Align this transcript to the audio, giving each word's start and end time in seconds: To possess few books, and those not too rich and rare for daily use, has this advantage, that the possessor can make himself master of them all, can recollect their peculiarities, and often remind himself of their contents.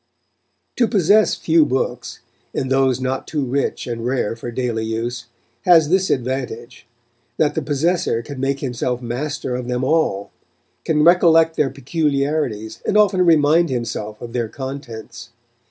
To 0.77 0.87
possess 0.87 1.35
few 1.35 1.63
books, 1.63 2.21
and 2.55 2.71
those 2.71 2.99
not 2.99 3.27
too 3.27 3.45
rich 3.45 3.85
and 3.85 4.03
rare 4.03 4.35
for 4.35 4.49
daily 4.49 4.83
use, 4.83 5.27
has 5.65 5.89
this 5.89 6.09
advantage, 6.09 6.87
that 7.37 7.53
the 7.53 7.61
possessor 7.61 8.23
can 8.23 8.39
make 8.39 8.61
himself 8.61 8.99
master 8.99 9.55
of 9.55 9.67
them 9.67 9.83
all, 9.83 10.31
can 10.85 11.03
recollect 11.03 11.55
their 11.55 11.69
peculiarities, 11.69 12.81
and 12.83 12.97
often 12.97 13.23
remind 13.23 13.69
himself 13.69 14.19
of 14.21 14.33
their 14.33 14.49
contents. 14.49 15.29